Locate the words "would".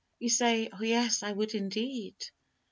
1.31-1.53